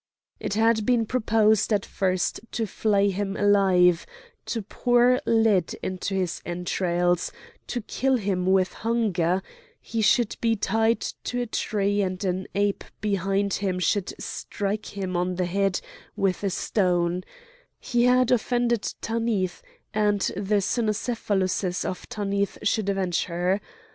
It 0.39 0.55
had 0.55 0.83
been 0.83 1.05
proposed 1.05 1.71
at 1.71 1.85
first 1.85 2.39
to 2.53 2.65
flay 2.65 3.11
him 3.11 3.37
alive, 3.37 4.07
to 4.47 4.63
pour 4.63 5.21
lead 5.27 5.75
into 5.83 6.15
his 6.15 6.41
entrails, 6.43 7.31
to 7.67 7.81
kill 7.81 8.15
him 8.15 8.47
with 8.47 8.73
hunger; 8.73 9.43
he 9.79 10.01
should 10.01 10.37
be 10.41 10.55
tied 10.55 11.01
to 11.01 11.41
a 11.41 11.45
tree, 11.45 12.01
and 12.01 12.23
an 12.25 12.47
ape 12.55 12.83
behind 12.99 13.53
him 13.53 13.77
should 13.77 14.15
strike 14.19 14.97
him 14.97 15.15
on 15.15 15.35
the 15.35 15.45
head 15.45 15.79
with 16.15 16.43
a 16.43 16.49
stone; 16.49 17.23
he 17.79 18.05
had 18.05 18.31
offended 18.31 18.95
Tanith, 19.01 19.61
and 19.93 20.21
the 20.35 20.61
cynocephaluses 20.61 21.85
of 21.85 22.09
Tanith 22.09 22.57
should 22.63 22.89
avenge 22.89 23.25
her. 23.25 23.61